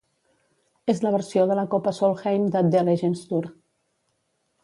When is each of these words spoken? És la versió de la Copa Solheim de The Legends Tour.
És 0.93 1.01
la 1.07 1.11
versió 1.15 1.43
de 1.51 1.57
la 1.59 1.65
Copa 1.75 1.93
Solheim 1.97 2.49
de 2.57 2.65
The 2.77 2.83
Legends 2.87 3.23
Tour. 3.33 3.45